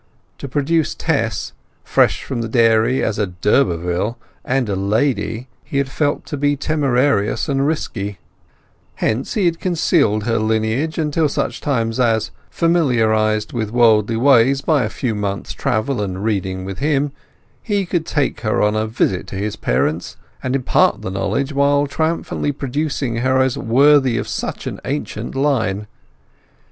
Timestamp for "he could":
17.61-18.07